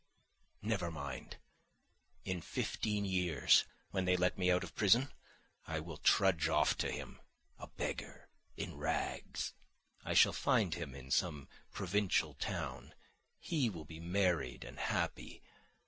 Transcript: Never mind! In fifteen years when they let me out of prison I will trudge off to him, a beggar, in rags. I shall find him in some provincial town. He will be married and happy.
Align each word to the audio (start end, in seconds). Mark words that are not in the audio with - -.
Never 0.63 0.89
mind! 0.89 1.37
In 2.25 2.41
fifteen 2.41 3.05
years 3.05 3.65
when 3.91 4.05
they 4.05 4.17
let 4.17 4.35
me 4.35 4.49
out 4.49 4.63
of 4.63 4.73
prison 4.73 5.09
I 5.67 5.79
will 5.79 5.97
trudge 5.97 6.49
off 6.49 6.75
to 6.77 6.91
him, 6.91 7.21
a 7.59 7.67
beggar, 7.67 8.27
in 8.57 8.77
rags. 8.77 9.53
I 10.03 10.15
shall 10.15 10.33
find 10.33 10.73
him 10.73 10.95
in 10.95 11.11
some 11.11 11.47
provincial 11.71 12.33
town. 12.33 12.95
He 13.37 13.69
will 13.69 13.85
be 13.85 13.99
married 13.99 14.63
and 14.63 14.79
happy. 14.79 15.43